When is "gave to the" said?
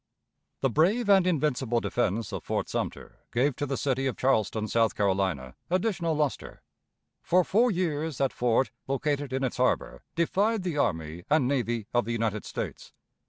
3.31-3.77